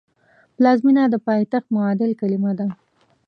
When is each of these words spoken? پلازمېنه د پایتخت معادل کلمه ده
پلازمېنه 0.55 1.03
د 1.09 1.15
پایتخت 1.25 1.67
معادل 1.75 2.11
کلمه 2.21 2.51
ده 2.59 2.67